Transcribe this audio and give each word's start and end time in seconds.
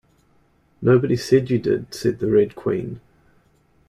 ‘Nobody 0.81 1.15
said 1.15 1.51
you 1.51 1.59
did,’ 1.59 1.93
said 1.93 2.17
the 2.17 2.31
Red 2.31 2.55
Queen. 2.55 3.01